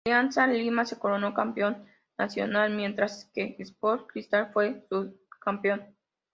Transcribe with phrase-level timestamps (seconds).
[0.07, 1.85] Alianza Lima se coronó campeón
[2.17, 5.95] nacional, mientras que Sporting Cristal fue subcampeón.